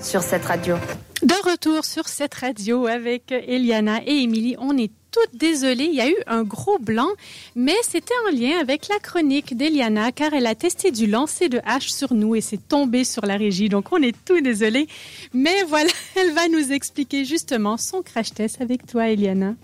sur 0.00 0.22
cette 0.22 0.44
radio. 0.44 0.76
De 1.22 1.50
retour 1.50 1.84
sur 1.84 2.08
cette 2.08 2.34
radio 2.34 2.86
avec 2.86 3.32
Eliana 3.32 4.00
et 4.06 4.22
Émilie. 4.22 4.56
On 4.58 4.76
est 4.76 4.90
toutes 5.10 5.38
désolées, 5.38 5.84
il 5.84 5.94
y 5.94 6.00
a 6.00 6.08
eu 6.08 6.16
un 6.26 6.42
gros 6.42 6.78
blanc, 6.78 7.08
mais 7.54 7.76
c'était 7.82 8.14
en 8.28 8.36
lien 8.36 8.58
avec 8.60 8.88
la 8.88 8.98
chronique 8.98 9.56
d'Eliana 9.56 10.12
car 10.12 10.34
elle 10.34 10.46
a 10.46 10.54
testé 10.54 10.90
du 10.90 11.06
lancer 11.06 11.48
de 11.48 11.60
hache 11.64 11.88
sur 11.88 12.12
nous 12.12 12.34
et 12.34 12.40
c'est 12.40 12.68
tombé 12.68 13.04
sur 13.04 13.24
la 13.24 13.36
régie. 13.36 13.68
Donc 13.68 13.92
on 13.92 14.02
est 14.02 14.16
tout 14.24 14.40
désolés. 14.40 14.88
Mais 15.32 15.62
voilà, 15.64 15.90
elle 16.16 16.32
va 16.32 16.48
nous 16.48 16.72
expliquer 16.72 17.24
justement 17.24 17.76
son 17.76 18.02
crash 18.02 18.32
test 18.34 18.60
avec 18.60 18.86
toi, 18.86 19.08
Eliana 19.08 19.54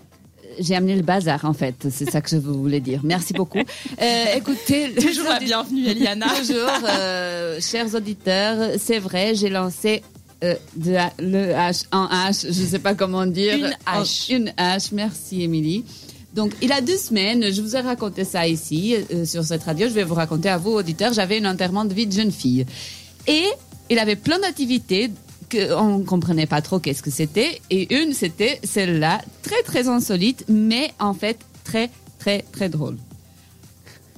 j'ai 0.59 0.75
amené 0.75 0.95
le 0.95 1.01
bazar 1.01 1.45
en 1.45 1.53
fait, 1.53 1.87
c'est 1.89 2.09
ça 2.09 2.21
que 2.21 2.29
je 2.29 2.37
voulais 2.37 2.79
dire. 2.79 3.01
Merci 3.03 3.33
beaucoup. 3.33 3.59
Euh, 3.59 4.25
écoutez, 4.35 4.93
toujours 5.01 5.29
la 5.29 5.39
bienvenue 5.39 5.87
Eliana. 5.87 6.27
Toujours, 6.39 6.69
euh, 6.89 7.59
chers 7.59 7.93
auditeurs, 7.95 8.71
c'est 8.77 8.99
vrai, 8.99 9.35
j'ai 9.35 9.49
lancé 9.49 10.01
euh, 10.43 10.55
de, 10.75 10.95
le 11.19 11.53
H 11.53 11.85
en 11.91 12.07
H, 12.07 12.41
je 12.53 12.61
ne 12.61 12.67
sais 12.67 12.79
pas 12.79 12.95
comment 12.95 13.25
dire. 13.25 13.55
Une 13.55 13.75
H. 13.87 14.33
une 14.33 14.49
H, 14.57 14.89
merci 14.91 15.43
Émilie. 15.43 15.85
Donc, 16.33 16.53
il 16.61 16.69
y 16.69 16.71
a 16.71 16.81
deux 16.81 16.97
semaines, 16.97 17.53
je 17.53 17.61
vous 17.61 17.75
ai 17.75 17.79
raconté 17.79 18.23
ça 18.25 18.47
ici, 18.47 18.95
euh, 19.13 19.23
sur 19.25 19.43
cette 19.43 19.63
radio. 19.63 19.87
Je 19.87 19.93
vais 19.93 20.03
vous 20.03 20.15
raconter 20.15 20.49
à 20.49 20.57
vous, 20.57 20.71
auditeurs. 20.71 21.13
J'avais 21.13 21.39
un 21.39 21.51
enterrement 21.51 21.85
de 21.85 21.93
vie 21.93 22.07
de 22.07 22.11
jeune 22.11 22.31
fille. 22.31 22.65
Et 23.27 23.45
il 23.89 23.99
avait 23.99 24.15
plein 24.15 24.39
d'activités 24.39 25.11
qu'on 25.53 25.99
ne 25.99 26.03
comprenait 26.03 26.45
pas 26.47 26.61
trop 26.61 26.79
qu'est-ce 26.79 27.03
que 27.03 27.11
c'était. 27.11 27.61
Et 27.69 27.95
une, 27.95 28.13
c'était 28.13 28.59
celle-là, 28.63 29.21
très, 29.41 29.61
très 29.63 29.87
insolite, 29.87 30.45
mais 30.49 30.93
en 30.99 31.13
fait, 31.13 31.37
très, 31.63 31.89
très, 32.19 32.43
très 32.51 32.69
drôle. 32.69 32.97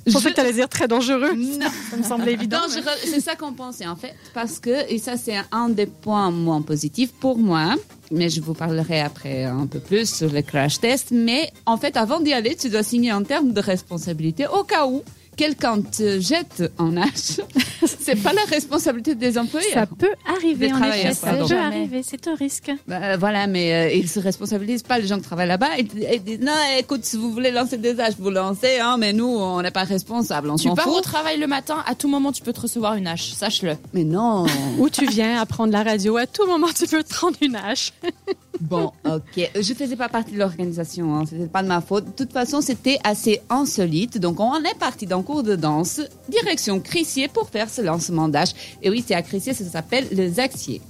Je 0.08 0.14
pensais 0.14 0.30
que 0.30 0.36
tu 0.36 0.42
allais 0.42 0.54
dire 0.54 0.70
très 0.70 0.88
dangereux. 0.88 1.34
Non. 1.36 1.68
Ça 1.90 1.98
me 1.98 2.04
semblait 2.04 2.34
évident. 2.34 2.60
Dangereux, 2.62 2.96
c'est 3.04 3.22
ça 3.22 3.36
qu'on 3.36 3.54
pensait 3.54 3.88
en 3.88 3.96
fait. 3.96 4.14
Parce 4.36 4.60
que, 4.60 4.88
et 4.92 5.00
ça 5.00 5.18
c'est 5.18 5.36
un 5.52 5.70
des 5.70 5.88
points 5.88 6.30
moins 6.30 6.62
positifs 6.62 7.12
pour 7.12 7.40
moi, 7.40 7.74
mais 8.12 8.30
je 8.30 8.40
vous 8.40 8.54
parlerai 8.54 9.02
après 9.02 9.46
un 9.46 9.66
peu 9.66 9.80
plus 9.80 10.14
sur 10.14 10.32
le 10.32 10.44
crash 10.44 10.80
test. 10.80 11.08
Mais 11.12 11.52
en 11.66 11.78
fait, 11.78 11.98
avant 11.98 12.20
d'y 12.20 12.34
aller, 12.34 12.56
tu 12.56 12.70
dois 12.70 12.84
signer 12.84 13.10
un 13.10 13.24
terme 13.24 13.52
de 13.52 13.60
responsabilité 13.60 14.46
au 14.46 14.64
cas 14.64 14.86
où 14.86 15.02
quelqu'un 15.36 15.82
te 15.82 16.20
jette 16.20 16.72
en 16.78 16.98
hache, 16.98 17.42
c'est 18.00 18.22
pas 18.22 18.34
la 18.34 18.44
responsabilité 18.44 19.16
des 19.16 19.38
employés. 19.38 19.72
Ça 19.74 19.86
peut 19.86 20.10
arriver 20.28 20.68
Des 20.68 20.74
en 20.74 20.84
effet, 20.84 21.14
ça 21.14 21.28
pardon. 21.32 21.48
peut 21.48 21.58
arriver, 21.58 22.02
c'est 22.04 22.28
un 22.28 22.36
risque. 22.36 22.72
Bah, 22.88 23.18
voilà, 23.18 23.48
mais 23.48 23.74
euh, 23.74 23.92
ils 23.94 24.10
se 24.10 24.20
responsabilisent 24.20 24.84
pas 24.84 25.00
les 25.00 25.08
gens 25.08 25.18
qui 25.18 25.24
travaillent 25.24 25.48
là-bas. 25.48 25.78
Ils, 25.80 25.88
ils 26.14 26.24
disent 26.24 26.40
non, 26.42 26.52
écoute, 26.80 27.04
si 27.06 27.18
vous 27.18 27.32
voulez 27.32 27.52
lancer 27.52 27.78
des 27.78 28.00
haches, 28.00 28.16
vous 28.20 28.30
lancez, 28.30 28.80
hein, 28.80 28.98
mais 28.98 29.14
nous, 29.14 29.28
on 29.28 29.62
n'est 29.62 29.72
pas 29.72 29.84
responsables, 29.84 30.50
on 30.50 30.56
Tu 30.56 30.70
pars 30.74 30.88
au 30.88 30.94
fout. 30.96 31.04
travail 31.04 31.40
le 31.40 31.48
matin, 31.48 31.84
à 31.88 31.96
tout 31.96 32.08
moment 32.08 32.32
tu 32.32 32.42
peux 32.42 32.54
te 32.54 32.62
recevoir 32.62 32.96
une 32.96 33.08
hache, 33.08 33.32
sache-le. 33.34 33.76
Mais 33.94 34.04
non. 34.04 34.46
Où 34.80 34.90
tu 34.90 35.06
viens 35.08 35.40
apprendre 35.42 35.72
la 35.74 35.84
radio, 35.84 36.18
à 36.18 36.28
tout 36.28 36.46
moment 36.48 36.68
tu 36.76 36.88
peux 36.88 37.04
te 37.04 37.16
rendre 37.20 37.38
une 37.42 37.56
hache. 37.56 37.94
Bon, 38.62 38.92
ok. 39.06 39.52
Je 39.56 39.74
faisais 39.74 39.96
pas 39.96 40.10
partie 40.10 40.34
de 40.34 40.40
l'organisation, 40.40 41.16
hein. 41.16 41.24
c'était 41.28 41.48
pas 41.48 41.64
de 41.64 41.68
ma 41.68 41.82
faute. 41.82 42.06
De 42.06 42.12
toute 42.12 42.32
façon, 42.32 42.62
c'était 42.62 42.98
assez 43.04 43.42
insolite. 43.50 44.18
Donc, 44.18 44.40
on 44.40 44.64
est 44.64 44.78
parti 44.80 45.06
d'un 45.06 45.22
cours 45.22 45.44
de 45.44 45.56
danse, 45.56 46.02
direction 46.30 46.80
Crissier 46.80 47.28
pour 47.28 47.50
faire 47.50 47.70
ce 47.70 47.82
lancement 47.82 48.28
d'âge. 48.28 48.52
Et 48.82 48.90
oui, 48.90 49.04
c'est 49.06 49.16
à 49.16 49.22
Crissier, 49.22 49.54
ça 49.54 49.66
s'appelle 49.66 50.08
le 50.12 50.30
Zaxier. 50.30 50.82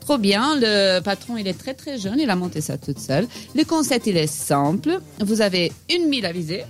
Trop 0.00 0.18
bien, 0.18 0.54
le 0.56 1.00
patron, 1.00 1.36
il 1.36 1.48
est 1.48 1.58
très 1.58 1.74
très 1.74 1.98
jeune, 1.98 2.20
il 2.20 2.30
a 2.30 2.36
monté 2.36 2.60
ça 2.60 2.78
toute 2.78 3.00
seule. 3.00 3.26
Le 3.56 3.64
concept, 3.64 4.06
il 4.06 4.16
est 4.16 4.28
simple. 4.28 5.00
Vous 5.18 5.40
avez 5.40 5.72
une 5.92 6.08
mille 6.08 6.24
à 6.26 6.32
viser, 6.32 6.62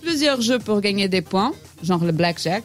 plusieurs 0.00 0.40
jeux 0.40 0.58
pour 0.58 0.80
gagner 0.80 1.06
des 1.06 1.20
points, 1.20 1.52
genre 1.82 2.02
le 2.02 2.12
blackjack, 2.12 2.64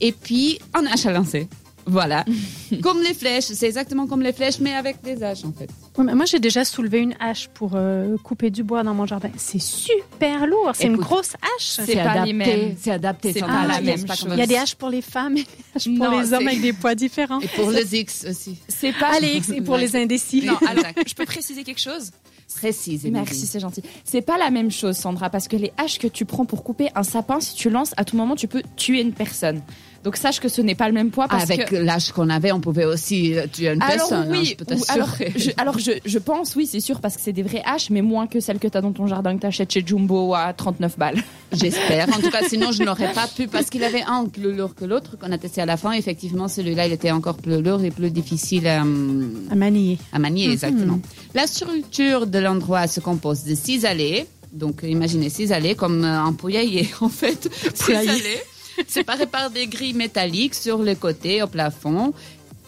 et 0.00 0.10
puis 0.10 0.58
un 0.74 0.84
hache 0.86 1.06
à 1.06 1.12
lancer. 1.12 1.48
Voilà. 1.86 2.24
comme 2.82 3.02
les 3.02 3.14
flèches, 3.14 3.44
c'est 3.44 3.66
exactement 3.66 4.08
comme 4.08 4.22
les 4.22 4.32
flèches, 4.32 4.58
mais 4.58 4.74
avec 4.74 5.00
des 5.02 5.22
haches 5.22 5.44
en 5.44 5.52
fait. 5.52 5.70
Mais 5.98 6.14
moi, 6.14 6.24
j'ai 6.24 6.38
déjà 6.38 6.64
soulevé 6.64 6.98
une 6.98 7.14
hache 7.20 7.48
pour 7.48 7.72
euh, 7.74 8.16
couper 8.22 8.50
du 8.50 8.62
bois 8.62 8.82
dans 8.82 8.94
mon 8.94 9.06
jardin. 9.06 9.30
C'est 9.36 9.60
super 9.60 10.46
lourd. 10.46 10.72
C'est 10.74 10.86
une 10.86 10.94
Écoute, 10.94 11.04
grosse 11.04 11.34
hache. 11.34 11.80
C'est 11.84 11.94
pas 11.94 12.10
adapté, 12.12 12.26
les 12.26 12.32
mêmes. 12.32 12.76
C'est 12.80 12.90
adapté. 12.90 13.32
C'est 13.32 13.40
pas 13.40 13.66
la 13.66 13.74
C'est 13.74 13.82
même 13.82 14.06
chose. 14.06 14.28
Il 14.32 14.38
y 14.38 14.42
a 14.42 14.46
des 14.46 14.56
haches 14.56 14.74
pour 14.74 14.88
les 14.88 15.02
femmes 15.02 15.36
et 15.36 15.42
des 15.42 15.48
haches 15.74 15.84
pour 15.84 16.10
Non, 16.10 16.20
les 16.20 16.32
hommes 16.32 16.46
avec 16.46 16.62
des 16.62 16.72
poids 16.72 16.94
différents. 16.94 17.40
Et 17.40 17.48
pour 17.48 17.70
les 17.70 17.94
X 17.94 18.24
aussi. 18.28 18.56
C'est 18.68 18.92
pas. 18.92 19.10
Allez, 19.14 19.36
X, 19.36 19.50
et 19.50 19.60
pour 19.60 19.76
les 19.76 19.94
indécis. 19.94 20.44
Non, 20.46 20.56
alors, 20.66 20.84
je 21.06 21.14
peux 21.14 21.26
préciser 21.26 21.62
quelque 21.62 21.80
chose? 21.80 22.10
Précise. 22.56 23.04
Merci, 23.10 23.46
c'est 23.46 23.60
gentil. 23.60 23.82
C'est 24.04 24.20
pas 24.20 24.36
la 24.36 24.50
même 24.50 24.70
chose, 24.70 24.96
Sandra, 24.96 25.30
parce 25.30 25.48
que 25.48 25.56
les 25.56 25.72
haches 25.78 25.98
que 25.98 26.06
tu 26.06 26.24
prends 26.24 26.44
pour 26.44 26.62
couper 26.62 26.90
un 26.94 27.02
sapin, 27.02 27.40
si 27.40 27.54
tu 27.54 27.70
lances, 27.70 27.94
à 27.96 28.04
tout 28.04 28.16
moment, 28.16 28.36
tu 28.36 28.46
peux 28.46 28.62
tuer 28.76 29.00
une 29.00 29.12
personne. 29.12 29.62
Donc 30.04 30.16
sache 30.16 30.40
que 30.40 30.48
ce 30.48 30.60
n'est 30.60 30.74
pas 30.74 30.88
le 30.88 30.94
même 30.94 31.10
poids 31.10 31.28
parce 31.28 31.44
Avec 31.44 31.66
que. 31.68 31.76
l'âge 31.76 32.10
qu'on 32.10 32.28
avait, 32.28 32.50
on 32.50 32.60
pouvait 32.60 32.84
aussi 32.84 33.38
euh, 33.38 33.46
tuer 33.46 33.68
une 33.68 33.80
Alors 33.82 33.96
personne. 34.08 34.18
hein, 34.22 34.26
oui, 34.30 34.56
je 34.58 34.64
peux 34.64 34.74
ou- 34.74 34.82
alors, 34.88 35.08
je, 35.36 35.50
alors 35.56 35.78
je, 35.78 35.92
je 36.04 36.18
pense, 36.18 36.56
oui, 36.56 36.66
c'est 36.66 36.80
sûr, 36.80 37.00
parce 37.00 37.14
que 37.16 37.20
c'est 37.22 37.32
des 37.32 37.44
vraies 37.44 37.62
haches, 37.64 37.88
mais 37.90 38.02
moins 38.02 38.26
que 38.26 38.40
celles 38.40 38.58
que 38.58 38.66
tu 38.66 38.76
as 38.76 38.80
dans 38.80 38.90
ton 38.92 39.06
jardin 39.06 39.36
que 39.36 39.40
tu 39.42 39.46
achètes 39.46 39.72
chez 39.72 39.84
Jumbo 39.86 40.34
à 40.34 40.52
39 40.54 40.98
balles. 40.98 41.22
J'espère. 41.52 42.08
En 42.08 42.20
tout 42.20 42.30
cas, 42.30 42.40
sinon, 42.48 42.72
je 42.72 42.82
n'aurais 42.82 43.12
pas 43.14 43.28
pu 43.28 43.46
parce 43.46 43.70
qu'il 43.70 43.84
avait 43.84 44.02
un 44.02 44.26
plus 44.26 44.52
lourd 44.56 44.74
que 44.74 44.84
l'autre 44.84 45.16
qu'on 45.18 45.30
a 45.30 45.38
testé 45.38 45.60
à 45.60 45.66
la 45.66 45.76
fin. 45.76 45.92
Effectivement, 45.92 46.48
celui-là, 46.48 46.86
il 46.88 46.92
était 46.92 47.12
encore 47.12 47.36
plus 47.36 47.62
lourd 47.62 47.84
et 47.84 47.90
plus 47.92 48.10
difficile 48.10 48.66
à, 48.66 48.80
À 48.80 49.54
manier. 49.54 49.98
à 50.12 50.18
manier, 50.18 50.50
exactement. 50.50 50.98
La 51.34 51.46
structure 51.46 52.26
de 52.26 52.38
l'endroit 52.40 52.88
se 52.88 52.98
compose 52.98 53.44
de 53.44 53.54
six 53.54 53.84
allées. 53.84 54.26
Donc, 54.52 54.80
imaginez 54.82 55.30
six 55.30 55.52
allées 55.52 55.74
comme 55.76 56.04
euh, 56.04 56.20
un 56.20 56.32
poulailler, 56.32 56.88
en 57.00 57.08
fait. 57.08 57.48
Six 57.74 57.92
allées 57.94 58.40
séparées 58.88 59.26
par 59.26 59.50
des 59.50 59.66
grilles 59.66 59.94
métalliques 59.94 60.54
sur 60.54 60.82
les 60.82 60.96
côtés, 60.96 61.42
au 61.42 61.46
plafond. 61.46 62.12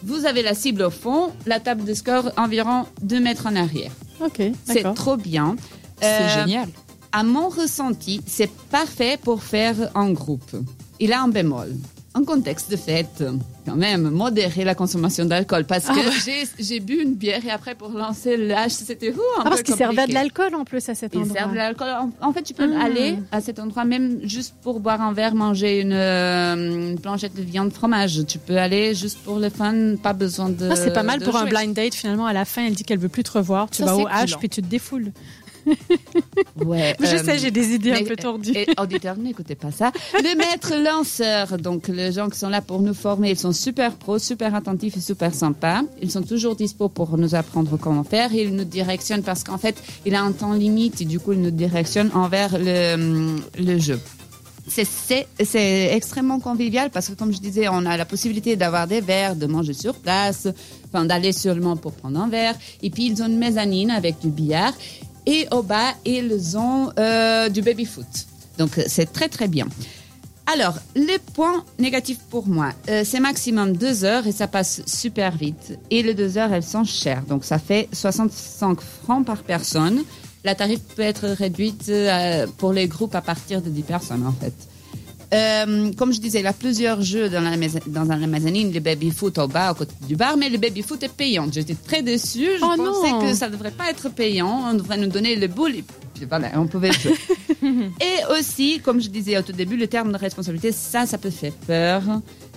Vous 0.03 0.25
avez 0.25 0.43
la 0.43 0.53
cible 0.53 0.83
au 0.83 0.89
fond, 0.91 1.31
la 1.45 1.59
table 1.59 1.83
de 1.85 1.93
score 1.93 2.31
environ 2.37 2.85
2 3.01 3.19
mètres 3.19 3.47
en 3.47 3.55
arrière. 3.55 3.91
Ok, 4.23 4.41
C'est 4.65 4.83
trop 4.93 5.17
bien. 5.17 5.55
C'est 6.01 6.07
Euh, 6.07 6.41
génial. 6.43 6.69
À 7.11 7.23
mon 7.23 7.47
ressenti, 7.49 8.21
c'est 8.25 8.51
parfait 8.69 9.17
pour 9.21 9.41
faire 9.41 9.75
en 9.95 10.11
groupe. 10.11 10.51
Il 10.99 11.13
a 11.13 11.21
un 11.21 11.29
bémol. 11.29 11.73
En 12.17 12.23
contexte 12.23 12.71
de 12.71 12.77
fête, 12.77 13.25
quand 13.65 13.75
même, 13.75 14.09
modérer 14.09 14.63
la 14.63 14.73
consommation 14.73 15.25
d'alcool. 15.25 15.65
Parce 15.65 15.85
que 15.85 15.93
j'ai- 16.25 16.47
j'ai 16.57 16.79
bu 16.79 17.01
une 17.01 17.13
bière 17.13 17.45
et 17.45 17.49
après, 17.51 17.75
pour 17.75 17.89
lancer 17.89 18.37
l'âge, 18.37 18.71
c'était 18.71 19.09
un 19.11 19.15
Ah, 19.39 19.41
parce 19.43 19.57
peu 19.57 19.63
qu'il 19.63 19.75
servait 19.75 20.07
de 20.07 20.13
l'alcool 20.13 20.55
en 20.55 20.63
plus 20.63 20.87
à 20.87 20.95
cet 20.95 21.13
endroit. 21.13 21.33
sert 21.35 21.49
de 21.49 21.55
l'alcool. 21.55 21.89
En, 22.21 22.31
fait, 22.31 22.43
tu 22.43 22.53
peux 22.53 22.71
Ah. 22.79 22.85
aller 22.85 23.17
à 23.33 23.41
cet 23.41 23.59
endroit 23.59 23.83
même 23.83 24.19
juste 24.23 24.55
pour 24.61 24.79
boire 24.79 25.01
un 25.01 25.11
verre, 25.11 25.35
manger 25.35 25.81
une, 25.81 25.91
euh, 25.91 26.91
une 26.91 26.99
planchette 26.99 27.35
de 27.35 27.41
viande 27.41 27.73
fromage. 27.73 28.21
Tu 28.25 28.37
peux 28.37 28.57
aller 28.57 28.95
juste 28.95 29.17
pour 29.19 29.37
le 29.39 29.49
fun, 29.49 29.95
pas 30.01 30.13
besoin 30.13 30.47
de. 30.47 30.69
Ah, 30.71 30.75
c'est 30.77 30.93
pas 30.93 31.03
mal 31.03 31.19
pour 31.19 31.35
un 31.35 31.43
blind 31.45 31.73
date. 31.73 31.95
Finalement, 31.95 32.27
à 32.27 32.33
la 32.33 32.45
fin, 32.45 32.65
elle 32.65 32.75
dit 32.75 32.83
qu'elle 32.85 32.99
veut 32.99 33.09
plus 33.09 33.23
te 33.23 33.31
revoir. 33.33 33.69
Tu 33.69 33.79
Ça, 33.83 33.87
vas 33.87 33.97
au 33.97 34.07
H 34.07 34.37
puis 34.39 34.47
tu 34.47 34.61
te 34.61 34.67
défoules. 34.67 35.11
Ouais, 36.65 36.95
Je 36.99 37.05
euh, 37.15 37.23
sais, 37.23 37.37
j'ai 37.37 37.51
des 37.51 37.73
idées 37.73 37.91
un 37.91 37.95
mais- 37.95 38.03
peu 38.03 38.15
tordues. 38.15 38.51
Et 38.55 38.67
auditeurs, 38.79 39.17
n'écoutez 39.17 39.55
pas 39.55 39.71
ça. 39.71 39.91
Le 40.13 40.35
maître 40.37 40.73
lanceur, 40.75 41.57
donc 41.57 41.87
les 41.87 42.11
gens 42.11 42.29
qui 42.29 42.37
sont 42.39 42.49
là 42.49 42.61
pour 42.61 42.81
nous 42.81 42.93
former, 42.93 43.31
ils 43.31 43.37
sont 43.39 43.51
super 43.51 43.93
pros, 43.95 44.19
super 44.19 44.53
attentifs 44.55 44.97
et 44.97 45.01
super 45.01 45.33
sympas. 45.33 45.81
Ils 46.01 46.11
sont 46.11 46.21
toujours 46.23 46.55
dispo 46.55 46.89
pour 46.89 47.17
nous 47.17 47.35
apprendre 47.35 47.77
comment 47.77 48.03
faire. 48.03 48.33
Ils 48.33 48.55
nous 48.55 48.63
directionnent 48.63 49.23
parce 49.23 49.43
qu'en 49.43 49.57
fait, 49.57 49.75
il 50.05 50.15
a 50.15 50.21
un 50.21 50.31
temps 50.31 50.53
limite 50.53 51.01
et 51.01 51.05
du 51.05 51.19
coup, 51.19 51.33
il 51.33 51.41
nous 51.41 51.51
directionne 51.51 52.11
envers 52.13 52.57
le, 52.57 53.37
le 53.59 53.77
jeu. 53.79 53.99
C'est- 54.67 55.27
extrêmement 55.95 56.39
convivial 56.39 56.89
parce 56.89 57.07
que, 57.09 57.13
comme 57.13 57.31
je 57.33 57.39
disais, 57.39 57.67
on 57.69 57.85
a 57.85 57.97
la 57.97 58.05
possibilité 58.05 58.55
d'avoir 58.55 58.87
des 58.87 58.99
verres, 59.01 59.35
de 59.35 59.45
manger 59.45 59.73
sur 59.73 59.93
place, 59.95 60.47
enfin 60.87 61.05
d'aller 61.05 61.31
seulement 61.33 61.77
pour 61.77 61.91
prendre 61.93 62.19
un 62.19 62.27
verre. 62.27 62.55
Et 62.81 62.89
puis, 62.89 63.05
ils 63.07 63.21
ont 63.21 63.27
une 63.27 63.37
mezzanine 63.37 63.91
avec 63.91 64.19
du 64.19 64.29
billard. 64.29 64.73
Et 65.25 65.47
au 65.51 65.63
bas, 65.63 65.93
ils 66.05 66.57
ont 66.57 66.91
euh, 66.99 67.49
du 67.49 67.61
baby-foot. 67.61 68.05
Donc, 68.57 68.71
c'est 68.87 69.11
très, 69.11 69.27
très 69.27 69.47
bien. 69.47 69.67
Alors, 70.45 70.75
les 70.95 71.17
points 71.17 71.63
négatifs 71.79 72.19
pour 72.29 72.47
moi, 72.47 72.71
euh, 72.89 73.01
c'est 73.03 73.19
maximum 73.19 73.75
deux 73.75 74.05
heures 74.05 74.27
et 74.27 74.31
ça 74.31 74.47
passe 74.47 74.83
super 74.85 75.35
vite. 75.35 75.79
Et 75.89 76.03
les 76.03 76.13
deux 76.13 76.37
heures, 76.37 76.53
elles 76.53 76.63
sont 76.63 76.83
chères. 76.83 77.23
Donc, 77.23 77.43
ça 77.43 77.57
fait 77.57 77.89
65 77.91 78.79
francs 78.79 79.25
par 79.25 79.41
personne. 79.41 80.03
La 80.43 80.53
tarif 80.53 80.81
peut 80.95 81.01
être 81.01 81.27
réduite 81.27 81.89
euh, 81.89 82.45
pour 82.57 82.73
les 82.73 82.87
groupes 82.87 83.15
à 83.15 83.21
partir 83.21 83.61
de 83.61 83.69
10 83.69 83.81
personnes, 83.81 84.27
en 84.27 84.31
fait. 84.31 84.53
Euh, 85.35 85.91
comme 85.97 86.13
je 86.13 86.19
disais, 86.19 86.39
il 86.39 86.45
y 86.45 86.47
a 86.47 86.53
plusieurs 86.53 87.01
jeux 87.01 87.29
dans 87.29 87.41
la, 87.41 87.55
dans 87.87 88.03
le 88.03 88.79
baby-foot 88.79 89.37
au 89.37 89.47
bas, 89.47 89.71
au 89.71 89.75
côté 89.75 89.93
du 90.07 90.15
bar, 90.15 90.37
mais 90.37 90.49
le 90.49 90.57
baby-foot 90.57 91.01
est 91.03 91.13
payant. 91.13 91.47
J'étais 91.51 91.75
très 91.75 92.01
déçue. 92.01 92.47
Je 92.59 92.63
Oh 92.63 92.73
pensais 92.77 93.11
non. 93.11 93.21
que 93.21 93.33
ça 93.33 93.47
ne 93.47 93.53
devrait 93.53 93.71
pas 93.71 93.89
être 93.89 94.09
payant. 94.09 94.69
On 94.71 94.73
devrait 94.73 94.97
nous 94.97 95.07
donner 95.07 95.35
le 95.35 95.47
boule 95.47 95.75
et 95.75 95.83
puis 96.13 96.25
voilà, 96.29 96.51
on 96.55 96.67
pouvait 96.67 96.91
jouer. 96.91 97.15
et 97.63 98.33
aussi, 98.39 98.79
comme 98.83 99.01
je 99.01 99.09
disais 99.09 99.37
au 99.37 99.41
tout 99.41 99.51
début, 99.51 99.77
le 99.77 99.87
terme 99.87 100.11
de 100.11 100.17
responsabilité, 100.17 100.71
ça, 100.71 101.05
ça 101.05 101.17
peut 101.17 101.29
faire 101.29 101.53
peur. 101.67 102.01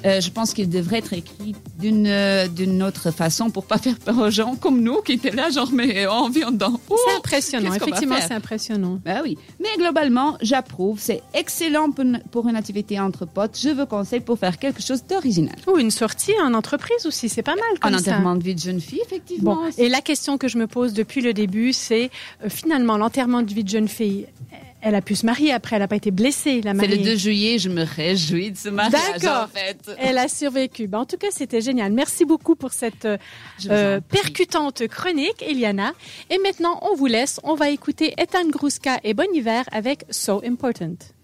Euh, 0.05 0.21
je 0.21 0.31
pense 0.31 0.55
qu'il 0.55 0.69
devrait 0.69 0.99
être 0.99 1.13
écrit 1.13 1.55
d'une 1.79 2.07
euh, 2.07 2.49
d'une 2.49 2.83
autre 2.83 3.11
façon 3.11 3.51
pour 3.51 3.65
pas 3.65 3.79
faire 3.79 3.99
peur 3.99 4.19
aux 4.19 4.31
gens 4.31 4.55
comme 4.55 4.81
nous 4.81 5.01
qui 5.03 5.13
étaient 5.13 5.31
là 5.31 5.51
genre 5.51 5.71
mais 5.73 6.07
on 6.07 6.29
vient 6.29 6.53
dedans. 6.53 6.81
C'est 6.89 7.17
impressionnant, 7.17 7.73
effectivement, 7.73 8.17
c'est 8.21 8.35
impressionnant. 8.35 9.01
Bah 9.05 9.21
oui, 9.23 9.37
mais 9.61 9.69
globalement, 9.77 10.37
j'approuve. 10.41 10.99
C'est 11.01 11.23
excellent 11.35 11.91
pour 11.91 12.05
une, 12.05 12.23
pour 12.31 12.49
une 12.49 12.57
activité 12.57 12.99
entre 13.01 13.27
potes. 13.27 13.59
Je 13.61 13.71
vous 13.71 13.87
conseille 13.87 14.21
pour 14.21 14.39
faire 14.39 14.59
quelque 14.59 14.83
chose 14.83 15.05
d'original. 15.05 15.57
Ou 15.67 15.79
une 15.79 15.91
sortie 15.91 16.33
en 16.43 16.55
entreprise 16.55 17.07
aussi, 17.07 17.29
c'est 17.29 17.43
pas 17.43 17.55
mal 17.55 17.79
comme 17.81 17.93
ça. 17.93 17.99
enterrement 17.99 18.37
de 18.37 18.43
vie 18.43 18.55
de 18.55 18.61
jeune 18.61 18.81
fille, 18.81 19.01
effectivement. 19.05 19.57
Bon, 19.57 19.71
et 19.77 19.89
la 19.89 20.01
question 20.01 20.39
que 20.39 20.49
je 20.49 20.59
me 20.59 20.67
pose 20.67 20.93
depuis 20.93 21.21
le 21.21 21.33
début, 21.33 21.73
c'est 21.73 22.11
euh, 22.45 22.49
finalement 22.49 22.97
l'enterrement 22.97 23.43
de 23.43 23.53
vie 23.53 23.65
de 23.65 23.69
jeune 23.69 23.89
fille. 23.89 24.27
Elle 24.81 24.95
a 24.95 25.03
pu 25.03 25.17
se 25.17 25.27
marier 25.27 25.53
après, 25.53 25.77
elle 25.77 25.83
n'a 25.83 25.89
pas 25.89 25.97
été 25.97 26.11
blessée, 26.11 26.61
la 26.63 26.71
c'est 26.71 26.77
mariée. 26.77 26.97
le 26.99 27.05
2 27.05 27.17
juillet, 27.17 27.59
je 27.59 27.69
me 27.69 27.83
réjouis 27.83 28.53
de 28.53 28.57
ce 28.57 28.69
mariage 28.69 29.21
D'accord. 29.21 29.45
en 29.45 29.49
fait. 29.49 29.91
Elle 29.99 30.19
a 30.19 30.29
survécu. 30.29 30.87
Ben, 30.87 31.01
en 31.01 31.05
tout 31.05 31.17
cas, 31.17 31.29
c'était 31.31 31.61
génial. 31.61 31.93
Merci 31.93 32.25
beaucoup 32.25 32.55
pour 32.55 32.73
cette 32.73 33.07
euh, 33.07 34.01
percutante 34.01 34.87
chronique, 34.87 35.43
Eliana. 35.43 35.93
Et 36.31 36.39
maintenant, 36.39 36.79
on 36.83 36.95
vous 36.95 37.07
laisse. 37.07 37.41
On 37.43 37.55
va 37.55 37.71
écouter 37.71 38.15
Ethan 38.19 38.49
Gruska 38.49 38.99
et 39.03 39.15
Bon 39.15 39.29
Hiver 39.35 39.65
avec 39.73 40.05
So 40.11 40.43
Important. 40.45 41.18